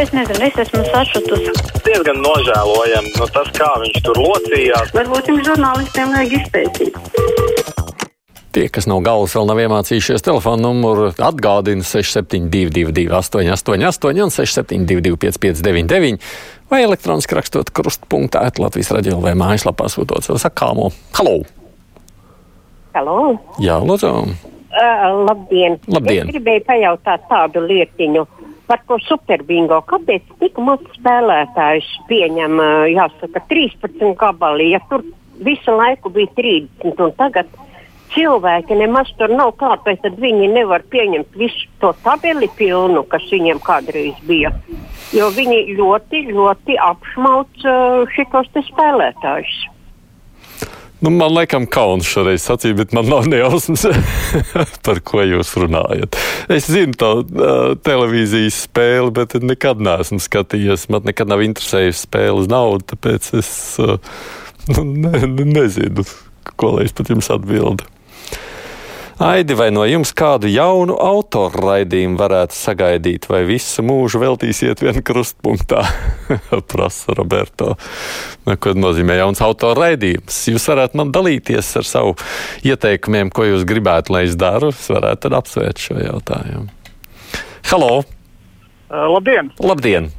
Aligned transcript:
es 0.00 0.12
nezinu, 0.14 0.40
es 0.46 0.58
esmu 0.64 0.82
sašutusi. 0.88 1.52
Diezgan 1.86 2.20
nožēlojami 2.24 3.12
nu, 3.18 3.28
tas, 3.34 3.50
kā 3.56 3.70
viņš 3.82 4.00
tur 4.06 4.20
locījās. 4.22 4.92
Varbūt 4.96 5.30
jums 5.32 5.46
žurnālistiem 5.48 6.14
vajag 6.14 6.36
izpētīt. 6.40 6.98
Tie, 8.52 8.66
kas 8.68 8.84
nav 8.84 9.00
galvas, 9.00 9.32
vēl 9.32 9.46
nav 9.48 9.60
iemācījušies 9.62 10.24
telefonu 10.26 10.66
numuru, 10.66 11.06
atgādina 11.16 11.84
6722, 11.88 13.06
888, 13.08 14.20
un 14.20 14.34
672, 14.34 15.16
559, 15.24 16.20
vai 16.68 16.82
elektroniski 16.84 17.38
rakstot 17.38 17.72
krustpunktā, 17.72 18.44
Latvijas 18.60 18.92
raidījā 18.92 19.16
vai 19.24 19.32
mājaslapā 19.40 19.88
sūtot 19.92 20.28
savu 20.28 20.40
sakāmo. 20.42 20.90
Halo! 21.16 21.38
Halo! 22.92 23.18
Jā, 23.56 23.80
lūdzu! 23.80 24.12
Uh, 24.72 25.24
labdien! 25.24 25.80
Labdien. 25.88 26.28
Es 26.28 26.36
gribēju 26.36 26.66
pajautāt 26.68 27.24
tādu 27.32 27.64
lietiņu 27.64 28.26
par 28.68 28.82
to 28.88 28.98
superbingo. 29.06 29.80
Kāpēc 29.88 30.30
tik 30.40 30.60
maz 30.62 30.82
spēlētājus 30.96 31.88
pieņem, 32.10 32.62
jāsaka, 32.92 33.42
13 33.50 34.14
gabalī, 34.20 34.72
ja 34.76 34.80
tur 34.90 35.04
visu 35.42 35.74
laiku 35.76 36.12
bija 36.14 36.30
30 36.38 37.02
un 37.02 37.14
tagad 37.18 37.50
cilvēki 38.12 38.76
nemaz 38.76 39.10
tur 39.18 39.32
nav, 39.32 39.54
kāpēc 39.60 40.02
tad 40.04 40.18
viņi 40.20 40.50
nevar 40.52 40.84
pieņemt 40.92 41.36
visu 41.38 41.68
to 41.80 41.92
tabeli 42.04 42.48
pilnu, 42.58 43.04
kas 43.08 43.24
viņiem 43.32 43.60
kādreiz 43.64 44.18
bija. 44.28 44.52
Jo 45.16 45.28
viņi 45.32 45.76
ļoti, 45.78 46.26
ļoti 46.32 46.78
apšmauc 46.80 47.68
šitos 48.16 48.52
te 48.52 48.64
spēlētājus. 48.68 49.56
Nu, 51.02 51.10
man 51.10 51.32
liekas, 51.34 51.64
kauns 51.74 52.06
šoreiz 52.06 52.44
sacīt, 52.46 52.76
bet 52.78 52.92
man 52.94 53.08
nav 53.10 53.26
nejausmas, 53.26 53.88
par 54.86 55.00
ko 55.02 55.24
jūs 55.26 55.50
runājat. 55.58 56.18
Es 56.52 56.68
zinu 56.70 56.94
to 56.98 57.10
uh, 57.24 57.72
televīzijas 57.82 58.60
spēli, 58.68 59.10
bet 59.16 59.34
nekad 59.42 59.82
neesmu 59.82 60.20
skatījies. 60.22 60.86
Man 60.94 61.02
nekad 61.10 61.32
nav 61.32 61.42
interesējusi 61.42 62.06
spēle 62.06 62.44
uz 62.44 62.50
naudu, 62.52 62.86
tāpēc 62.94 63.32
es 63.40 63.50
uh, 63.82 63.98
nu, 64.76 64.86
ne, 65.08 65.26
nezinu, 65.58 66.06
ko 66.54 66.76
lai 66.76 66.86
es 66.86 66.94
pat 66.94 67.10
jums 67.10 67.32
atbildētu. 67.34 67.91
Aidi, 69.22 69.54
vai 69.54 69.68
no 69.70 69.84
jums 69.86 70.10
kādu 70.18 70.48
jaunu 70.50 70.96
autoru 70.98 71.60
raidījumu 71.62 72.18
varētu 72.18 72.56
sagaidīt, 72.58 73.28
vai 73.30 73.44
visu 73.46 73.84
mūžu 73.86 74.18
veltīsiet 74.18 74.80
vienā 74.82 74.98
krustpunktā? 75.06 75.84
Prasa 76.72 77.14
Roberto. 77.14 77.76
Nu, 78.42 78.56
ko 78.58 78.72
nozīmē 78.74 79.20
jauns 79.20 79.38
autoru 79.46 79.78
raidījums? 79.78 80.40
Jūs 80.50 80.66
varētu 80.72 80.98
man 80.98 81.12
dalīties 81.14 81.70
ar 81.78 81.86
savu 81.86 82.16
ieteikumiem, 82.66 83.30
ko 83.30 83.46
jūs 83.46 83.62
gribētu, 83.68 84.16
lai 84.16 84.24
es 84.26 84.34
daru. 84.40 84.72
Es 84.74 84.88
varētu 84.90 85.28
tad 85.28 85.38
apsvērt 85.38 85.84
šo 85.84 86.00
jautājumu. 86.02 86.66
Halo! 87.70 87.92
Uh, 88.02 89.06
labdien! 89.12 89.52
Labdien! 89.62 90.10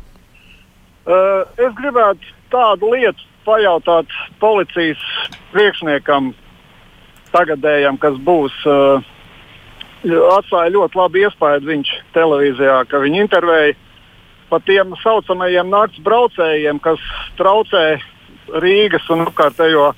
Uh, 1.04 1.44
es 1.60 1.76
gribētu 1.82 2.32
tādu 2.56 2.96
lietu 2.96 3.28
pajautāt 3.44 4.16
policijas 4.40 5.04
priekšniekam, 5.52 6.32
tagadējam, 7.34 7.98
kas 8.02 8.16
būs. 8.24 8.56
Uh, 8.68 9.12
atstāja 10.38 10.74
ļoti 10.74 11.00
labu 11.00 11.22
iespaidu 11.24 11.70
viņš 11.70 11.92
televīzijā, 12.16 12.82
ka 12.92 13.00
viņi 13.04 13.22
intervēja 13.24 13.76
par 14.50 14.64
tiem 14.68 14.94
saucamajiem 15.02 15.70
nakts 15.72 16.02
braucējiem, 16.04 16.82
kas 16.84 17.02
traucē 17.40 17.86
Rīgas 18.60 19.06
un 19.14 19.24
apkārtējo, 19.24 19.94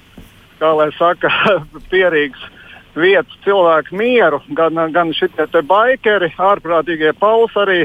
kā 0.61 0.71
lai 0.77 0.91
saka, 0.99 1.31
pierīgas 1.91 2.43
vietas 2.95 3.35
cilvēku 3.43 3.97
mieru. 3.97 4.41
Gan, 4.55 4.79
gan 4.93 5.13
šie 5.17 5.29
baikeri, 5.65 6.31
ārprātīgie 6.37 7.13
pausi 7.19 7.59
arī 7.59 7.79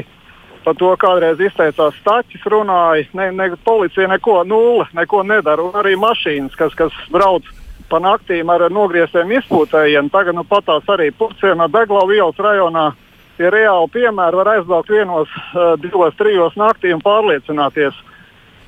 par 0.61 0.77
to 0.77 0.91
kādreiz 1.01 1.41
izteicās 1.41 1.97
staķis, 1.99 2.45
runāja. 2.53 3.07
Ne, 3.17 3.31
ne, 3.33 3.49
policija 3.65 4.07
neko 4.07 4.43
nulle, 4.45 4.85
neko 4.93 5.23
nedara. 5.25 5.65
Un 5.65 5.81
arī 5.81 5.97
mašīnas, 5.99 6.55
kas, 6.55 6.77
kas 6.77 6.95
brauc 7.11 7.49
pa 7.91 7.99
naktīm 7.99 8.49
ar 8.53 8.69
nogrieztiem 8.71 9.33
izpūtējiem. 9.39 10.09
Tagad 10.13 10.37
nu, 10.37 10.45
patās 10.47 10.87
arī 10.91 11.09
Purcienā, 11.15 11.67
Deglau 11.71 12.07
ielas 12.13 12.39
rajonā. 12.39 12.91
Tie 13.37 13.49
reāli 13.51 13.89
piemēri 13.91 14.37
var 14.37 14.51
aizbraukt 14.53 14.91
vienos, 14.91 15.31
uh, 15.55 15.73
divos, 15.81 16.15
trijos 16.19 16.55
naktī 16.59 16.93
un 16.95 17.01
pārliecināties. 17.03 17.97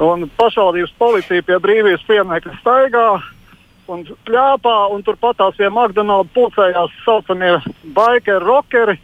Un 0.03 0.25
pašvaldības 0.39 0.95
policija 1.00 1.45
pie 1.45 1.59
brīvības 1.62 2.03
pieminiekta 2.07 2.56
staigā 2.59 3.07
un 3.91 4.03
kļāpā, 4.28 4.75
un 4.95 5.03
turpat 5.06 5.38
tās 5.39 5.57
pie 5.59 5.69
McDonald's 5.69 6.33
pulcējās 6.35 6.95
saucamie 7.06 7.57
bikeri, 7.83 8.44
rockeri. 8.44 8.97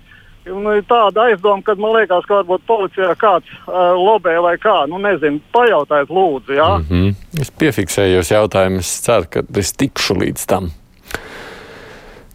Un 0.53 0.67
ir 0.73 0.83
tāda 0.89 1.29
aizdoma, 1.29 1.63
ka 1.65 1.75
man 1.79 1.95
liekas, 1.97 2.25
ka 2.27 2.39
varbūt 2.41 2.65
policijā 2.69 3.13
kāds 3.19 3.49
uh, 3.67 3.93
lobē 3.97 4.35
vai 4.43 4.55
kā. 4.61 4.83
Nu, 4.89 4.99
nezinu, 5.03 5.41
pajautājiet, 5.55 6.11
lūdzu. 6.13 6.55
Jā? 6.57 6.69
Mm 6.79 6.85
-hmm. 6.89 7.41
Es 7.41 7.51
piefiksēju 7.51 8.19
jūs 8.19 8.31
jautājumu, 8.31 8.79
es 8.79 8.93
ceru, 9.05 9.25
ka 9.29 9.43
es 9.55 9.73
tikšu 9.73 10.19
līdz 10.21 10.45
tam. 10.45 10.71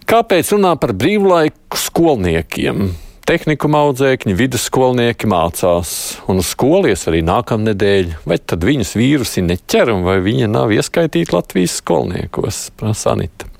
Kāpēc 0.05 0.51
runā 0.53 0.75
par 0.77 0.93
brīvlaiku 0.93 1.77
skolniekiem? 1.77 2.91
Tehnikuma 3.25 3.79
audzēkņi, 3.87 4.35
vidusskolnieki 4.37 5.25
mācās, 5.25 6.19
un 6.29 6.37
uz 6.37 6.51
skolies 6.53 7.07
arī 7.09 7.23
nākamnedēļ. 7.25 8.11
Vai 8.29 8.37
tad 8.37 8.61
viņus 8.61 8.93
vīrusi 8.99 9.41
neķer, 9.41 9.95
vai 10.05 10.19
viņi 10.21 10.47
nav 10.47 10.69
ieskaitīti 10.69 11.33
Latvijas 11.33 11.79
skolniekos? 11.81 12.69
Prasa 12.77 13.15
Anita. 13.15 13.54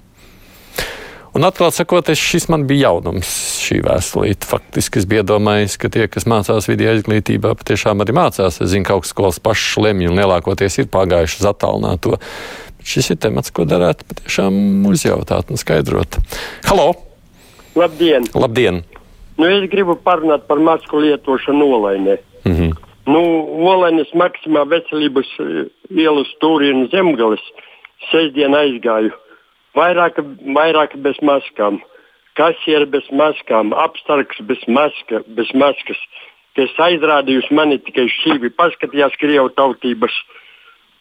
Un 1.35 1.43
atklāti 1.43 1.81
sakot, 1.81 2.07
šis 2.15 2.45
man 2.47 2.61
bija 2.63 2.87
jaunums, 2.87 3.29
šī 3.59 3.81
vēstulīte. 3.83 4.47
Faktiski 4.47 5.01
es 5.01 5.07
biju 5.09 5.25
domājis, 5.27 5.73
ka 5.81 5.89
tie, 5.91 6.05
kas 6.07 6.23
mācās 6.31 6.69
vidējā 6.69 6.93
izglītībā, 7.01 7.51
patiešām 7.59 8.03
arī 8.05 8.15
mācās. 8.15 8.61
Es 8.63 8.71
zinu, 8.71 8.85
ka 8.87 8.95
augstskolas 8.95 9.41
pašas 9.43 9.81
lemj 9.83 10.07
un 10.07 10.21
lielākoties 10.21 10.79
ir 10.79 10.87
pagājuši 10.93 11.41
uz 11.41 11.49
attālināto. 11.49 12.15
Šis 12.87 13.11
ir 13.11 13.19
temats, 13.25 13.51
ko 13.51 13.65
darētu 13.67 14.07
patiešām 14.13 14.87
uzjautāt 14.87 15.51
un 15.51 15.59
skaidrot. 15.59 16.21
Halo! 16.69 16.93
Labdien! 17.75 18.29
Labdien. 18.31 18.85
Nu, 19.35 19.49
es 19.51 19.67
gribu 19.67 19.97
parunāt 19.99 20.47
par 20.47 20.63
masku 20.63 21.03
lietošanu 21.03 21.67
olainē. 21.81 22.15
Mm 22.45 22.55
-hmm. 22.55 22.71
Nu, 23.11 23.21
Olainas 23.73 24.07
maksimā 24.15 24.63
veselības 24.69 25.27
ielas 25.91 26.31
stūri 26.37 26.71
un 26.71 26.87
zemgales 26.89 27.43
sestdien 28.11 28.55
aizgāju 28.55 29.11
vairāk, 29.75 30.21
vairāk 30.55 30.95
bez 31.05 31.19
maskām, 31.25 31.81
kasieri 32.39 32.87
bez 32.91 33.07
maskām, 33.11 33.73
apstarks 33.85 34.41
bez, 34.47 34.63
maska, 34.67 35.23
bez 35.37 35.51
maskas, 35.55 35.99
kas 36.55 36.73
aizrādījusi 36.87 37.55
mani 37.55 37.79
tikai 37.83 38.07
šķīvi, 38.11 38.55
paskatījās 38.59 39.15
Krievu 39.21 39.51
tautības. 39.55 40.15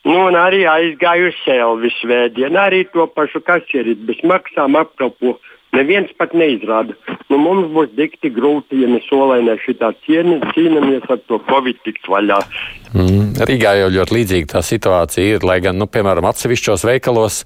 Nu, 0.04 0.26
un 0.28 0.36
arī 0.36 0.66
aizgāju 0.68 1.30
uz 1.30 1.36
Selvi 1.46 1.90
svētdienu, 2.02 2.58
arī 2.60 2.82
to 2.92 3.06
pašu 3.08 3.40
kasieri 3.44 3.96
bez 3.96 4.20
maksām 4.26 4.76
apkalpo. 4.76 5.38
Neviens 5.74 6.12
pat 6.14 6.34
neizrāda. 6.38 6.94
Nu, 7.32 7.38
mums 7.40 7.72
būs 7.74 7.94
dikti 7.98 8.30
grūti, 8.30 8.82
ja 8.84 8.90
mēs 8.92 9.08
solainē 9.08 9.56
šitā 9.64 9.90
cieni, 10.04 10.36
cīnāmies 10.54 11.08
ar 11.10 11.18
to 11.26 11.40
Covid 11.48 11.80
tikt 11.86 12.06
vaļā. 12.10 12.36
Mm, 12.92 13.32
Rīgā 13.48 13.72
jau 13.80 13.88
ļoti 13.96 14.16
līdzīga 14.18 14.52
tā 14.52 14.62
situācija 14.62 15.38
ir, 15.38 15.46
lai 15.48 15.58
gan, 15.64 15.80
nu, 15.80 15.88
piemēram, 15.90 16.28
atsevišķos 16.30 16.86
veikalos 16.92 17.40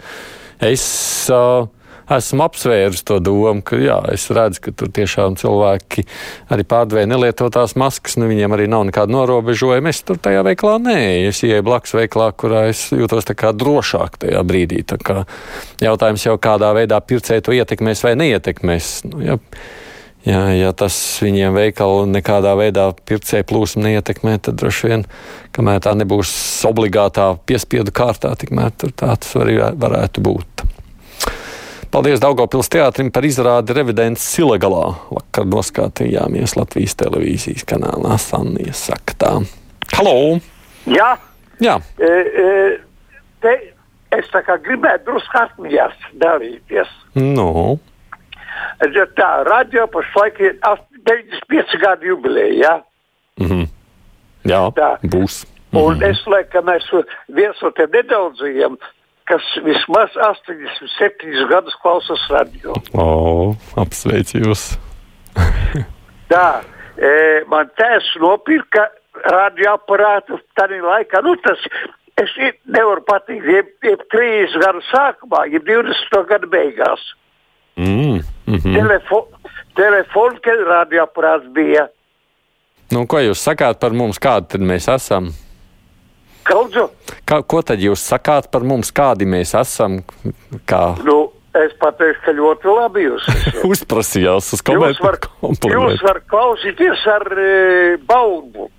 es 0.65 0.85
uh, 1.33 1.67
esmu 2.17 2.45
apsvērs 2.47 3.03
to 3.07 3.19
domu, 3.23 3.61
ka 3.65 3.79
jā, 3.81 3.99
es 4.15 4.27
redzu, 4.33 4.63
ka 4.65 4.73
tur 4.77 4.91
tiešām 4.95 5.37
cilvēki 5.41 6.05
arī 6.55 6.65
pārdevēja 6.69 7.11
nelietotās 7.11 7.77
maskas, 7.81 8.17
nu 8.21 8.31
viņiem 8.31 8.55
arī 8.57 8.69
nav 8.71 8.87
nekāda 8.89 9.13
norobežojuma. 9.13 9.93
Es 9.93 10.03
tur 10.07 10.21
tajā 10.23 10.45
veiklā 10.47 10.79
nē, 10.85 11.01
es 11.29 11.43
ieeju 11.47 11.67
blakus 11.69 11.95
veiklā, 11.99 12.31
kurā 12.39 12.69
es 12.73 12.89
jūtos 12.95 13.29
tā 13.29 13.37
kā 13.39 13.53
drošāk 13.57 14.23
tajā 14.25 14.45
brīdī. 14.49 14.85
Kā 15.05 15.25
jautājums 15.85 16.25
jau 16.25 16.39
kādā 16.41 16.73
veidā 16.77 17.01
pircēji 17.05 17.45
to 17.45 17.57
ietekmēs 17.59 18.05
vai 18.07 18.15
neietekmēs. 18.23 18.95
Nu, 19.11 19.21
ja, 19.25 19.39
Ja, 20.27 20.49
ja 20.53 20.73
tas 20.77 20.97
viņiem 21.23 21.55
veikalu 21.55 22.09
nekādā 22.11 22.55
veidā 22.59 22.89
pircēju 23.09 23.47
plūsmu 23.49 23.85
neietekmē, 23.87 24.35
tad 24.43 24.59
droši 24.61 24.91
vien, 24.91 25.05
kamēr 25.57 25.85
tā 25.85 25.95
nebūs 25.97 26.33
obligātā 26.69 27.31
piespiedu 27.49 27.95
kārtā, 27.95 28.35
tikmēr 28.39 28.75
tāds 28.99 29.31
var, 29.39 29.53
varētu 29.79 30.25
būt. 30.27 30.67
Paldies 31.89 32.21
Daugopils 32.21 32.69
teātrim 32.69 33.09
par 33.15 33.25
izrādi 33.25 33.73
revidents 33.73 34.27
Silegalā. 34.35 34.91
Vakar 35.09 35.47
noskatījāmies 35.49 36.59
Latvijas 36.59 36.99
televīzijas 37.01 37.65
kanālā 37.71 38.19
Sannija 38.21 38.75
saka 38.77 39.17
tā. 39.17 39.33
Halo! 39.95 40.37
Jā, 40.89 41.15
Jā, 41.59 41.75
e, 41.99 42.07
e, 42.07 42.47
te 43.43 43.55
es 44.15 44.29
tā 44.31 44.45
kā 44.47 44.57
gribētu 44.63 45.11
drusku 45.11 45.41
atmiņās 45.41 46.05
dalīties. 46.23 46.91
nu, 47.19 47.79
Ja 48.81 49.07
Tā 49.19 49.31
radio 49.49 49.87
pašlaik 49.91 50.41
ir 50.41 50.57
ast- 50.63 50.85
95 51.09 51.79
gadu 51.81 52.07
jubileja. 52.07 52.59
Ja? 52.63 52.75
mhm. 53.41 53.65
jā 54.45 54.61
Tā. 54.77 54.99
būs. 55.03 55.47
Un 55.73 55.97
Mhm. 55.99 56.03
es 56.11 56.21
lieku, 56.27 56.51
ka 56.53 56.61
mēs 56.65 56.87
viens 57.29 57.57
no 57.63 57.71
tiem 57.71 57.91
nedaudzajiem, 57.93 58.77
kas 59.29 59.43
vismaz 59.65 60.11
87 60.17 61.49
gadus 61.51 61.75
klausās 61.83 62.23
radio. 62.31 62.73
O, 62.95 63.55
apsveicu 63.77 64.41
jūs! 64.47 64.79
Tā, 66.33 66.63
e, 66.97 67.45
man 67.49 67.69
tēvs 67.77 68.09
nopirka 68.21 68.89
radioaparātu 69.29 70.39
tādā 70.59 70.81
laikā. 70.83 71.23
Nu, 71.25 71.37
tas, 71.45 71.59
es 72.21 72.33
nevaru 72.67 73.03
pateikt, 73.07 73.45
jeb, 73.45 73.71
jeb 73.85 74.03
30 74.13 74.59
gadu 74.65 74.83
sākumā, 74.93 75.45
jeb 75.53 75.65
20 75.69 76.25
gadu 76.29 76.49
beigās. 76.53 77.01
Mm, 77.79 78.23
mm 78.49 78.61
-hmm. 78.65 78.75
Telefo, 78.81 79.21
telefons, 79.77 80.41
kad 80.45 80.65
radioaparāts 80.67 81.49
bija. 81.55 81.89
Nu, 82.91 83.07
ko 83.07 83.21
jūs 83.21 83.43
sakāt 83.45 83.79
par 83.81 83.93
mums, 83.93 84.19
kādi 84.19 84.49
tad 84.55 84.61
mēs 84.65 84.89
esam? 84.95 85.33
Kaudzu? 86.49 86.89
Kā, 87.29 87.43
ko 87.45 87.61
tad 87.63 87.83
jūs 87.85 88.01
sakāt 88.01 88.49
par 88.51 88.65
mums, 88.65 88.93
kādi 88.95 89.27
mēs 89.29 89.53
esam? 89.61 89.99
Kā? 90.67 90.97
Nu, 91.05 91.33
es 91.59 91.75
pateikšu, 91.81 92.23
ka 92.25 92.33
ļoti 92.33 92.73
labi 92.73 93.05
jūs 93.05 93.29
uzprasījās 93.73 94.53
uz 94.57 94.63
Jūs 94.63 95.03
varat 95.05 95.29
komplimentu. 95.41 96.07
var 96.07 96.23
klausīties 96.33 97.05
ar 97.13 97.27
e, 97.39 97.97
baudu. 98.09 98.71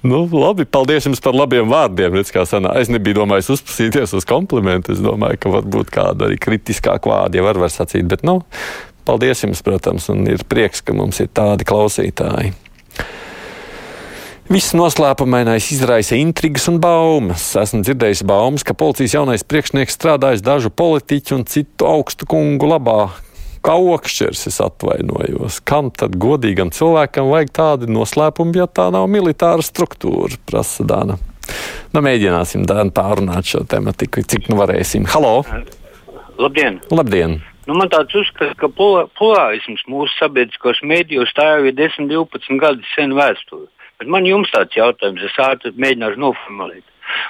Nu, 0.00 0.22
labi, 0.32 0.64
paldies 0.64 1.04
jums 1.04 1.20
par 1.20 1.36
labiem 1.36 1.68
vārdiem. 1.68 2.14
Redz, 2.16 2.32
es 2.32 2.88
nebiju 2.88 3.18
domājis 3.18 3.50
uzprasīties 3.52 4.14
uz 4.16 4.24
komplimentu. 4.28 4.94
Es 4.94 5.02
domāju, 5.04 5.36
ka 5.42 5.52
varbūt 5.58 5.92
kāda 5.92 6.28
arī 6.28 6.38
kritiskāka 6.40 7.10
vārda 7.10 7.36
jau 7.36 7.44
var, 7.44 7.60
var 7.60 7.72
sacīt. 7.74 8.08
Bet, 8.08 8.24
nu, 8.24 8.38
paldies 9.04 9.44
jums, 9.44 9.60
protams, 9.66 10.08
un 10.12 10.24
ir 10.30 10.46
prieks, 10.48 10.80
ka 10.80 10.96
mums 10.96 11.20
ir 11.20 11.28
tādi 11.36 11.68
klausītāji. 11.68 12.54
Viss 14.50 14.72
noslēpumainais 14.74 15.68
izraisa 15.76 16.16
intrigas 16.18 16.64
un 16.72 16.80
baumas. 16.82 17.44
Esmu 17.60 17.84
dzirdējis 17.84 18.24
baumas, 18.26 18.64
ka 18.66 18.74
policijas 18.74 19.20
jaunais 19.20 19.44
priekšnieks 19.46 19.94
strādājis 19.94 20.42
dažu 20.42 20.72
politiķu 20.74 21.36
un 21.36 21.44
citu 21.46 21.86
augstu 21.86 22.26
kungu 22.26 22.72
labā. 22.72 23.12
Kā 23.60 23.74
okšķers 23.76 24.46
es 24.48 24.56
atvainojos. 24.64 25.58
Kam 25.68 25.90
tad 25.92 26.14
godīgam 26.20 26.70
cilvēkam 26.72 27.28
vajag 27.28 27.50
tādu 27.58 27.90
noslēpumu, 27.92 28.54
ja 28.56 28.64
tā 28.64 28.86
nav 28.94 29.04
militāra 29.12 29.60
struktūra, 29.64 30.38
prasa 30.48 30.86
Dāna. 30.88 31.18
Nu, 31.92 32.00
mēģināsim 32.06 32.64
pārunāt 32.96 33.50
šo 33.50 33.66
tematiku, 33.68 34.22
cik 34.24 34.48
nu 34.48 34.56
varēsim. 34.60 35.04
Halo! 35.12 35.42
Labdien! 36.40 36.78
Labdien! 36.88 37.40
Nu, 37.68 37.74
man 37.76 37.90
tāds 37.92 38.14
uzskats, 38.16 38.56
ka 38.56 38.70
polārisms 38.72 39.82
mūsu 39.90 40.14
sabiedriskos 40.16 40.80
mēdījos 40.80 41.34
tā 41.36 41.44
jau 41.50 41.66
ir 41.68 41.76
10, 41.76 42.08
12 42.08 42.56
gadu 42.62 42.86
sen 42.94 43.12
vēsture. 43.18 43.68
Bet 44.00 44.08
man 44.08 44.24
jums 44.24 44.48
tāds 44.54 44.78
jautājums, 44.78 45.20
es 45.26 45.36
ātri 45.44 45.74
mēģināšu 45.76 46.22
noformulēt. 46.22 46.86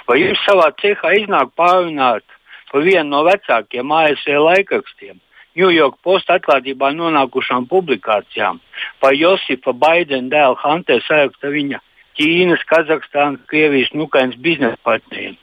Vai 0.06 0.20
jums 0.20 0.44
savā 0.46 0.68
cehā 0.78 1.16
iznāk 1.18 1.50
pārunāt 1.58 2.22
par 2.70 2.86
vienu 2.86 3.08
no 3.10 3.24
vecākiem 3.26 3.90
ASV 3.96 4.38
laikrakstiem, 4.38 5.18
New 5.58 5.70
York 5.74 5.98
Post 6.06 6.30
atklātībā 6.30 6.92
nonākušām 6.94 7.66
publikācijām 7.70 8.60
par 9.02 9.16
Josifa 9.18 9.72
Baidena 9.72 10.30
dēlu 10.32 10.58
Hunteru 10.62 11.04
saraksta 11.06 11.50
viņa 11.52 11.80
Ķīnas, 12.18 12.62
Kazahstānas, 12.68 13.42
Krievijas 13.50 13.92
un 13.94 14.04
Ukrainas 14.06 14.36
biznesa 14.36 14.78
partneriem, 14.84 15.36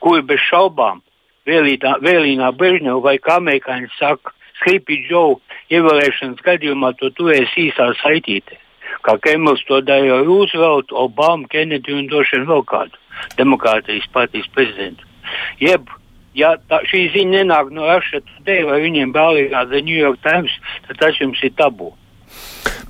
kuri 0.00 0.24
bez 0.26 0.42
šaubām 0.48 1.02
vēlītā, 1.46 1.98
vēlīnā 2.02 2.50
Brežņeva 2.58 3.00
vai 3.04 3.18
kā 3.18 3.38
amerikāņi 3.42 3.92
saka, 3.98 4.32
Skripī 4.60 5.00
Džou 5.08 5.40
ievēlēšanas 5.74 6.44
gadījumā 6.46 6.94
to 7.00 7.10
turēs 7.18 7.52
īsā 7.58 7.90
saitītē 8.00 8.60
kā 9.04 9.16
Kremlis 9.20 9.64
to 9.68 9.80
darīja 9.84 10.20
ar 10.20 10.24
Rooseveltu, 10.28 10.96
Obamu, 10.96 11.48
Kennedy 11.52 11.94
un 11.96 12.08
droši 12.10 12.38
vien 12.38 12.48
vēl 12.48 12.64
kādu 12.70 13.00
demokrātijas 13.38 14.08
partijas 14.14 14.48
prezidentu. 14.54 15.06
Jeb, 15.60 15.90
ja 16.38 16.54
tā, 16.70 16.80
šī 16.90 17.08
ziņa 17.14 17.40
nenāk 17.40 17.74
no 17.74 17.88
Russia 17.88 18.22
Today 18.22 18.64
vai 18.68 18.80
viņiem 18.84 19.12
brālīgā 19.14 19.66
The 19.70 19.82
New 19.84 19.96
York 19.96 20.22
Times, 20.26 20.54
tad 20.88 21.00
tas 21.02 21.20
jums 21.20 21.42
ir 21.46 21.54
tabū. 21.58 21.92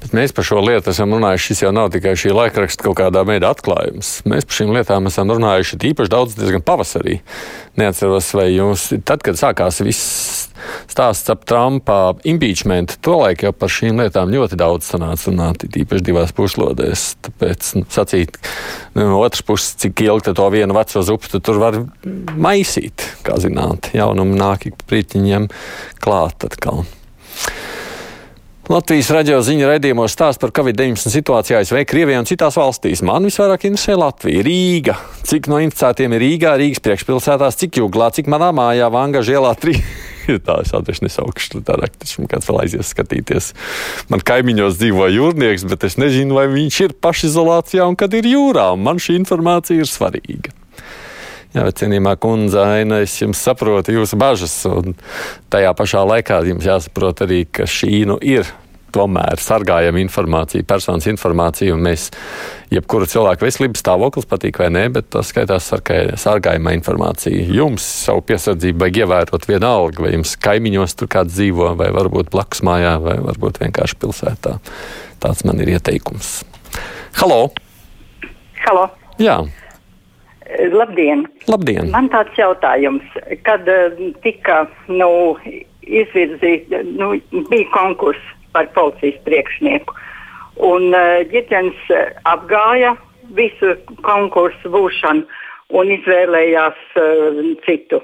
Bet 0.04 0.12
mēs 0.12 0.34
par 0.36 0.44
šo 0.44 0.60
lietu 0.60 0.92
esam 0.92 1.14
runājuši. 1.16 1.46
Šis 1.48 1.62
jau 1.64 1.70
nav 1.72 1.88
tikai 1.94 2.12
šī 2.18 2.34
laikraksta 2.36 2.84
kaut 2.84 2.98
kādā 2.98 3.22
veidā 3.24 3.48
atklājums. 3.54 4.18
Mēs 4.28 4.44
par 4.44 4.58
šīm 4.58 4.72
lietām 4.76 5.08
esam 5.08 5.32
runājuši 5.32 5.80
īpaši 5.90 6.12
daudz, 6.12 6.36
diezgan 6.36 6.64
pavasarī. 6.64 7.20
Neatceros, 7.80 8.28
vai 8.36 8.50
jūs, 8.52 8.90
tad, 9.08 9.24
kad 9.24 9.40
sākās 9.40 9.80
viss 9.84 10.43
stāsts 10.90 11.30
ap 11.32 11.44
Trumpa 11.48 12.14
impeachment, 12.28 12.96
tolaik 13.04 13.44
jau 13.46 13.52
par 13.56 13.72
šīm 13.72 14.00
lietām 14.02 14.32
ļoti 14.32 14.58
daudz 14.60 14.88
sanāca 14.92 15.30
runāt, 15.30 15.66
īpaši 15.68 16.06
divās 16.06 16.34
puslodēs. 16.36 17.06
Tāpēc 17.26 17.70
nu, 17.78 17.84
sacīt, 17.92 18.38
nu, 18.94 19.08
no 19.10 19.20
otras 19.22 19.44
puses, 19.46 19.74
cik 19.84 20.04
ilgi 20.06 20.34
to 20.36 20.48
vienu 20.54 20.76
veco 20.76 21.04
zupu 21.04 21.30
tu 21.32 21.42
tur 21.44 21.60
var 21.62 21.80
maisīt, 22.36 23.06
kā 23.26 23.38
zināt, 23.42 23.92
jaunumu 23.96 24.38
nāk 24.38 24.68
ik 24.70 24.84
prītiņiem 24.88 25.50
klāt 26.04 26.46
atkal. 26.48 26.84
Latvijas 28.64 29.10
radio 29.12 29.42
ziņu 29.44 29.66
raidījumos 29.68 30.14
stāsta 30.14 30.40
par 30.40 30.52
Covid-19 30.56 31.10
situāciju 31.12 31.58
ASV, 31.58 31.82
Krievijā 31.84 32.22
un 32.22 32.28
citās 32.28 32.56
valstīs. 32.56 33.02
Man 33.04 33.28
visvairāk 33.28 33.66
interesē 33.68 33.98
Latvija, 34.00 34.40
Rīga. 34.46 34.94
Cik 35.28 35.50
no 35.52 35.58
inficētiem 35.60 36.16
ir 36.16 36.24
Rīgā, 36.24 36.54
Rīgas 36.62 36.80
priekšpilsētās, 36.86 37.60
cik 37.60 37.82
jūglā, 37.82 38.08
cik 38.16 38.32
manā 38.32 38.54
mājā, 38.56 38.88
Vangaža 38.94 39.36
ielā 39.36 39.52
3. 40.24 40.40
tā 40.44 40.58
es 40.64 40.72
atvešu 40.76 41.06
nesaukšu, 41.06 41.62
tā 41.66 41.76
raktiski 41.80 42.26
kāds 42.30 42.48
vēl 42.48 42.62
aizies 42.64 42.90
skatīties. 42.94 43.52
Man 44.12 44.24
kaimiņos 44.24 44.80
dzīvo 44.80 45.08
jūrnieks, 45.12 45.66
bet 45.70 45.86
es 45.88 45.98
nezinu, 46.00 46.38
vai 46.38 46.48
viņš 46.52 46.80
ir 46.88 46.98
pašizolācijā 47.04 47.86
un 47.88 47.98
kad 48.00 48.14
ir 48.16 48.28
jūrā. 48.28 48.72
Man 48.80 49.02
šī 49.02 49.18
informācija 49.20 49.84
ir 49.84 49.90
svarīga. 49.90 50.54
Jā, 51.54 51.68
cienījamā 51.70 52.16
kundze, 52.18 52.58
Aina, 52.58 52.98
es 53.04 53.14
jums 53.20 53.38
saprotu 53.38 53.94
jūsu 53.94 54.18
bažas, 54.18 54.56
un 54.66 54.96
tajā 55.54 55.70
pašā 55.78 56.02
laikā 56.02 56.40
jums 56.48 56.66
jāsaprot 56.66 57.22
arī, 57.22 57.44
ka 57.46 57.68
šī 57.70 58.02
nu 58.10 58.18
ir 58.18 58.48
tomēr 58.94 59.40
sargājama 59.42 60.00
informācija, 60.02 60.66
personas 60.68 61.08
informācija, 61.10 61.74
un 61.74 61.82
mēs, 61.86 62.08
jebkura 62.74 63.08
cilvēka 63.10 63.46
veselības 63.46 63.82
stāvoklis 63.82 64.28
patīk 64.30 64.60
vai 64.62 64.70
nē, 64.74 64.84
bet 64.94 65.10
tas 65.14 65.30
skaitās 65.32 65.70
sargājama 66.22 66.74
informācija. 66.78 67.46
Jums 67.54 67.86
savu 68.04 68.24
piesardzību 68.28 68.84
vajag 68.84 69.02
ievērot 69.04 69.48
vienalga, 69.50 70.04
vai 70.06 70.14
jums 70.14 70.36
kaimiņos 70.44 70.96
tur 71.00 71.10
kāds 71.14 71.34
dzīvo, 71.36 71.72
vai 71.80 71.90
varbūt 71.94 72.30
blakus 72.34 72.64
mājā, 72.66 72.96
vai 73.02 73.18
varbūt 73.24 73.60
vienkārši 73.64 74.00
pilsētā. 74.02 74.56
Tāds 75.24 75.44
man 75.48 75.60
ir 75.64 75.74
ieteikums. 75.76 76.40
Halo! 77.20 77.48
Halo! 78.64 78.88
Jā! 79.20 79.42
Labdien! 80.74 81.24
Labdien! 81.48 81.88
Man 81.90 82.10
tāds 82.12 82.36
jautājums, 82.38 83.04
kad 83.46 83.66
uh, 83.70 83.96
tika 84.22 84.64
nu, 84.90 85.08
izvirzīta, 85.82 86.82
nu, 86.94 87.14
bija 87.50 87.68
konkurss 87.74 88.34
par 88.54 88.70
policijas 88.76 89.20
priekšnieku, 89.26 89.94
un 90.70 90.90
uh, 90.94 91.20
ģimenes 91.30 91.90
apgāja 92.30 92.94
visu 93.36 93.74
konkursu 94.06 94.72
būšanu 94.72 95.26
un 95.74 95.94
izvēlējās 95.98 96.82
uh, 97.00 97.40
citu. 97.66 98.02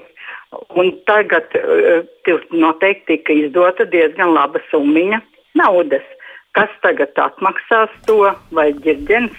Un 0.75 0.91
tagad 1.07 1.53
uh, 1.55 2.03
noteikti 2.51 3.17
tika 3.17 3.37
izdota 3.45 3.87
diezgan 3.87 4.33
laba 4.35 4.59
summa 4.71 5.21
naudas. 5.55 6.03
Kas 6.51 6.71
tagad 6.83 7.15
atmaksās 7.15 7.91
to 8.07 8.25
vai 8.51 8.71
ģirģens? 8.83 9.37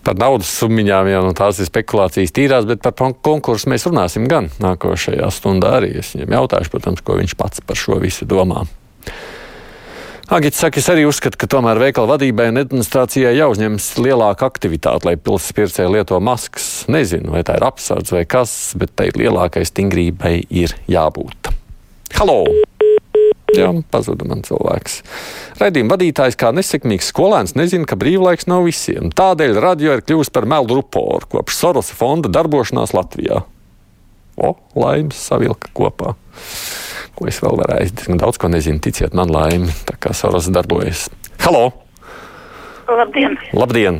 Par 0.00 0.16
naudas 0.16 0.48
summiņām 0.58 1.10
jau 1.12 1.20
nu, 1.26 1.32
tās 1.36 1.60
ir 1.60 1.68
spekulācijas 1.68 2.32
tīrās, 2.34 2.66
bet 2.66 2.80
par 2.82 2.94
konkursu 3.22 3.68
mēs 3.70 3.84
runāsim 3.86 4.24
gan 4.30 4.48
nākošajā 4.62 5.28
stundā 5.36 5.76
arī. 5.78 5.92
Es 6.00 6.14
viņam 6.16 6.38
jautāšu, 6.38 6.72
protams, 6.72 7.02
ko 7.04 7.18
viņš 7.20 7.36
pats 7.38 7.62
par 7.62 7.78
šo 7.78 8.00
visu 8.00 8.26
domā. 8.28 8.64
Agits 10.30 10.60
saka, 10.62 10.78
es 10.78 10.86
arī 10.86 11.02
uzskatu, 11.08 11.34
ka 11.34 11.48
tomēr 11.50 11.80
veikala 11.82 12.12
vadībai 12.12 12.52
un 12.52 12.60
administrācijai 12.60 13.32
jāuzņemas 13.34 13.86
lielāka 13.98 14.46
aktivitāte, 14.46 15.08
lai 15.08 15.16
pilsētas 15.18 15.56
pircēji 15.56 15.90
lieto 15.90 16.20
maskas. 16.22 16.66
Nezinu, 16.86 17.32
vai 17.34 17.40
tā 17.42 17.56
ir 17.58 17.64
apsardz 17.66 18.12
vai 18.14 18.20
kas, 18.30 18.52
bet 18.78 18.92
tai 18.94 19.08
lielākai 19.10 19.64
stingrībai 19.66 20.36
ir 20.54 20.76
jābūt. 20.86 21.50
Halo! 22.14 22.44
Jā, 23.58 23.72
pazuda 23.90 24.28
man 24.30 24.44
cilvēks. 24.46 25.00
Radījuma 25.58 25.96
vadītājs 25.96 26.38
kā 26.38 26.52
nesekmīgs 26.54 27.10
skolēns 27.10 27.56
nezina, 27.58 27.88
ka 27.90 27.98
brīvlaiks 27.98 28.46
nav 28.46 28.68
visiem. 28.68 29.10
Tādēļ 29.10 29.58
radio 29.58 29.96
ir 29.98 30.04
kļuvusi 30.06 30.30
par 30.36 30.46
melu 30.46 30.78
ruporu 30.78 31.26
kopš 31.34 31.58
Sorosa 31.58 31.98
fonda 31.98 32.30
darbošanās 32.30 32.94
Latvijā. 32.94 33.42
O, 34.38 34.54
laimes 34.78 35.26
savilka 35.26 35.74
kopā. 35.74 36.14
Ko 37.20 37.28
es 37.28 37.36
vēl 37.44 37.58
varēju 37.60 37.84
aizdot? 37.84 38.16
Daudz 38.16 38.38
ko 38.40 38.48
nezinu, 38.48 38.80
ticiet 38.80 39.12
man, 39.12 39.28
laimi. 39.28 39.68
Tā 39.84 39.92
kā 40.00 40.14
Soros 40.16 40.46
darbojas. 40.48 41.10
Halo! 41.44 41.66
Labdien! 42.88 43.36
Labdien! 43.52 43.98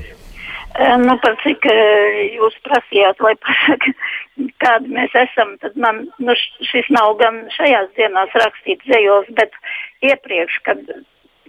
Nu, 1.02 1.16
par 1.20 1.34
cik 1.42 1.66
jūs 1.68 2.56
prasījāt, 2.64 3.20
lai 3.20 3.34
pasaka, 3.44 3.92
kādi 4.64 4.94
mēs 4.96 5.12
esam, 5.26 5.52
tad 5.60 5.76
man 5.76 6.06
nu, 6.16 6.36
šis 6.70 6.88
nav 6.96 7.18
gan 7.20 7.42
šajās 7.58 7.90
dienās 7.98 8.32
rakstīts 8.40 8.88
dzējos, 8.88 9.28
bet 9.36 9.52
iepriekš, 10.06 10.56
kad 10.64 10.80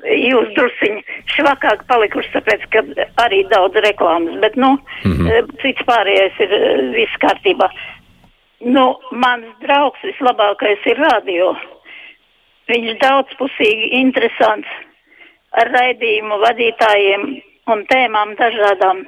jūs 0.03 0.51
drusciņi 0.57 1.05
švakāk 1.37 1.87
palikuši, 1.87 2.33
tāpēc, 2.35 2.67
ka 2.75 2.83
arī 3.23 3.45
daudz 3.53 3.79
reklāmas, 3.87 4.35
bet, 4.43 4.59
nu, 4.59 4.73
mm 5.05 5.15
-hmm. 5.15 5.55
cits 5.63 5.87
pārējais 5.87 6.43
ir 6.43 6.57
viss 6.99 7.23
kārtībā. 7.23 7.71
Nu, 8.61 8.99
mans 9.11 9.47
draugs 9.63 10.01
vislabākais 10.05 10.83
ir 10.85 10.99
radio. 11.01 11.55
Viņš 12.69 12.99
daudzpusīgi 13.01 13.89
interesants 13.97 14.69
ar 15.57 15.71
raidījumu 15.73 16.37
vadītājiem 16.43 17.25
un 17.73 17.81
tēmām 17.89 18.35
dažādām 18.37 19.01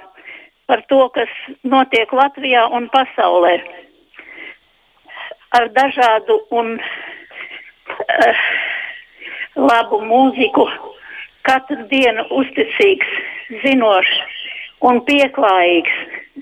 par 0.65 0.81
to, 0.89 1.05
kas 1.13 1.29
notiek 1.61 2.11
Latvijā 2.17 2.65
un 2.73 2.89
pasaulē. 2.89 3.59
Ar 5.53 5.69
dažādu 5.77 6.39
un 6.49 6.73
uh, 6.79 8.43
labu 9.55 10.01
mūziku, 10.01 10.65
katru 11.45 11.85
dienu 11.93 12.25
uzticīgs, 12.41 13.17
zinošs 13.61 14.21
un 14.81 15.03
pieklājīgs. 15.05 15.99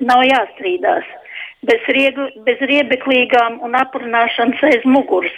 Nav 0.08 0.24
jāstrīdās. 0.24 1.18
Bez, 1.68 1.86
riegli, 1.94 2.32
bez 2.46 2.62
riebeklīgām 2.65 3.60
un 3.65 3.77
aprunāšanas 3.77 4.63
aiz 4.65 4.88
muguras. 4.89 5.36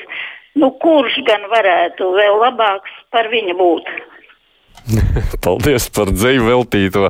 Nu, 0.55 0.69
kurš 0.79 1.17
gan 1.27 1.47
varētu 1.51 2.13
vēl 2.15 2.39
labāks 2.45 2.93
par 3.11 3.27
viņa 3.31 3.55
būt? 3.59 3.89
Paldies 5.45 5.87
par 5.93 6.11
dzīvi 6.11 6.43
veltīto. 6.47 7.09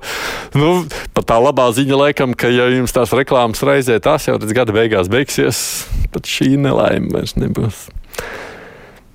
Nu, 0.58 0.72
pat 1.15 1.27
tā 1.32 1.39
labā 1.41 1.67
ziņa, 1.75 2.00
laikam, 2.05 2.36
ka, 2.38 2.51
ja 2.53 2.70
jums 2.74 2.93
tās 2.96 3.13
reklāmas 3.15 3.63
reizē 3.65 4.00
tās 4.03 4.27
jau 4.29 4.38
līdz 4.39 4.55
gada 4.55 4.75
beigās 4.75 5.12
beigsies, 5.12 5.60
tad 6.13 6.29
šī 6.29 6.53
nelaime 6.62 7.13
vairs 7.13 7.38
nebūs. 7.39 7.88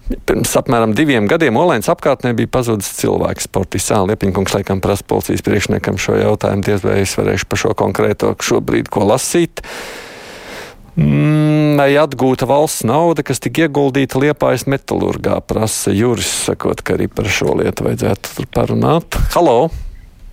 Pirms 0.09 0.55
apmēram 0.57 0.95
diviem 0.97 1.27
gadiem 1.29 1.59
Olēnas 1.61 1.91
apkārtnē 1.93 2.33
bija 2.37 2.49
pazudis 2.57 2.89
cilvēks. 2.97 3.45
Sportists 3.49 3.93
Sāla 3.93 4.15
Liepiņkungs 4.15 4.55
laikam 4.57 4.81
prasa 4.85 5.05
policijas 5.05 5.45
priekšniekam 5.45 5.99
šo 6.01 6.17
jautājumu. 6.17 6.65
Diez 6.65 6.85
vai 6.85 7.03
es 7.03 7.13
varēšu 7.19 7.49
par 7.51 7.61
šo 7.61 7.75
konkrēto 7.77 8.33
šobrīd 8.41 8.89
ko 8.93 9.05
lasīt. 9.09 9.61
Mm, 10.99 11.77
vai 11.79 11.91
atgūta 12.01 12.49
valsts 12.49 12.87
nauda, 12.89 13.23
kas 13.27 13.39
tika 13.45 13.67
ieguldīta 13.67 14.19
Liepājas 14.23 14.65
metālurgā, 14.71 15.37
prasa 15.47 15.93
Juris, 15.95 16.31
sakot, 16.49 16.81
ka 16.83 16.97
arī 16.97 17.07
par 17.13 17.29
šo 17.31 17.59
lietu 17.61 17.87
vajadzētu 17.87 18.49
parunāt. 18.57 19.21
Halo! 19.37 19.69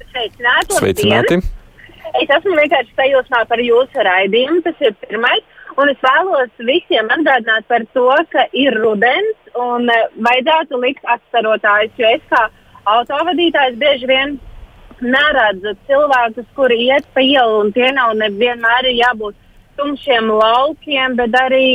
Sveicināti! 0.08 0.80
Sveicināti. 0.80 1.42
Es 2.16 2.32
esmu 2.32 2.56
vienkārši 2.56 2.96
sajūsmā 2.96 3.44
par 3.50 3.62
jūsu 3.62 4.08
raidījumu, 4.08 4.64
tas 4.64 4.80
ir 4.88 4.96
pirmais. 5.04 5.44
Un 5.76 5.92
es 5.92 6.00
vēlos 6.04 6.52
visiem 6.64 7.10
atgādināt 7.12 7.66
par 7.68 7.84
to, 7.94 8.08
ka 8.32 8.46
ir 8.56 8.78
rudens 8.80 9.56
un 9.60 9.90
eh, 9.92 10.06
vajadzētu 10.28 10.80
likt 10.80 11.04
atstarotājus, 11.16 11.98
jo 12.00 12.12
es 12.16 12.24
kā 12.32 12.46
autovadītājs 12.96 13.76
bieži 13.82 14.08
vien 14.08 14.38
neredzu 15.04 15.76
cilvēkus, 15.90 16.48
kuri 16.56 16.80
iet 16.88 17.08
pa 17.14 17.24
ielu, 17.24 17.60
un 17.66 17.74
tie 17.76 17.90
nav 17.92 18.14
nevienmēr 18.22 18.88
jābūt 18.94 19.36
tumšiem 19.76 20.32
laukiem, 20.32 21.18
bet 21.20 21.36
arī 21.36 21.68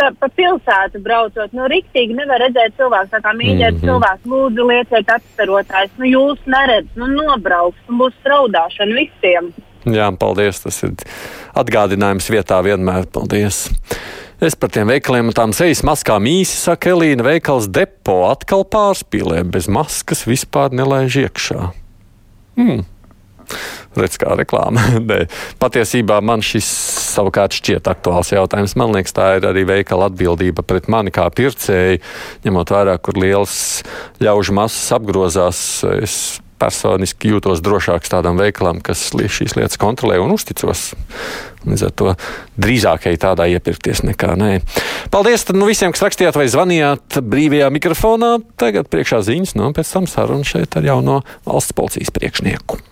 da, 0.00 0.10
pa 0.18 0.28
pilsētu 0.34 1.00
braucot. 1.04 1.54
Nu, 1.54 1.68
riktīgi 1.70 2.16
nevar 2.18 2.42
redzēt 2.42 2.74
cilvēku, 2.80 3.12
tā 3.14 3.22
kā 3.24 3.36
mīļot 3.38 3.78
mm 3.78 3.78
-hmm. 3.78 3.86
cilvēku, 3.86 4.32
lūdzu, 4.34 4.68
lieciet 4.72 5.14
atstarotājus. 5.14 5.94
Nu, 6.02 6.10
jūs 6.10 6.44
neredzat, 6.46 6.96
nu, 6.96 7.08
nobrauks, 7.14 7.80
un 7.88 8.02
būs 8.02 8.18
straudāšana 8.20 8.98
visiem. 8.98 9.52
Jā, 9.86 10.10
paldies. 10.18 10.60
Tas 10.60 10.82
ir 10.82 10.94
atgādinājums 11.58 12.30
vietā 12.32 12.60
vienmēr. 12.64 13.08
Paldies! 13.12 13.66
Es 14.38 14.54
par 14.54 14.70
tiem 14.70 14.86
veikaliem 14.86 15.32
un 15.32 15.34
tām 15.34 15.52
sejas 15.56 15.80
maskām 15.86 16.28
īsi 16.30 16.54
saka 16.60 16.92
Elīna. 16.92 17.24
Veikals 17.26 17.66
depo 17.74 18.20
atkal 18.28 18.62
pārspīlē, 18.70 19.42
bez 19.50 19.66
maskas 19.66 20.22
vispār 20.28 20.70
nelaiž 20.78 21.24
iekšā. 21.24 21.72
Hmm. 22.58 22.84
Redz, 23.98 24.18
kā 24.20 24.36
reklāma. 24.38 24.84
Patiesībā 25.62 26.20
man 26.22 26.44
šis 26.44 26.68
savukārt 27.16 27.56
šķiet 27.58 27.90
aktuāls 27.90 28.30
jautājums. 28.30 28.76
Man 28.78 28.94
liekas, 28.94 29.16
tā 29.16 29.32
ir 29.40 29.48
arī 29.48 29.64
veikala 29.66 30.06
atbildība 30.12 30.62
pret 30.62 30.86
mani 30.92 31.10
kā 31.14 31.26
pircēju, 31.34 31.98
ņemot 32.46 32.74
vērā, 32.74 32.98
kur 33.02 33.18
liels 33.18 33.56
ļaužu 34.22 34.54
masas 34.54 34.92
apgrozās. 34.94 35.62
Es 35.98 36.18
personiski 36.58 37.32
jūtos 37.32 37.62
drošāks 37.64 38.12
tādam 38.12 38.40
veikalam, 38.40 38.82
kas 38.84 39.08
šīs 39.14 39.56
lietas 39.58 39.80
kontrolē 39.80 40.18
un 40.22 40.34
uzticos. 40.34 40.92
Līdz 41.68 41.86
ar 41.88 41.94
to 41.98 42.12
drīzāk 42.60 43.08
ej 43.10 43.18
tādā 43.22 43.48
iepirkties 43.54 44.04
nekā 44.06 44.34
nē. 44.38 44.52
Paldies 45.14 45.46
nu, 45.54 45.66
visiem, 45.68 45.94
kas 45.94 46.06
rakstījāt 46.06 46.38
vai 46.38 46.46
zvanījāt 46.50 47.20
brīvajā 47.22 47.72
mikrofonā. 47.74 48.36
Tagad 48.60 48.90
priekšā 48.92 49.22
ziņas, 49.26 49.56
no 49.58 49.70
nu, 49.70 49.76
pēc 49.76 49.96
tam 49.96 50.06
saruna 50.10 50.46
šeit 50.46 50.78
ar 50.78 50.86
jauno 50.86 51.22
valsts 51.48 51.76
policijas 51.76 52.14
priekšnieku. 52.14 52.82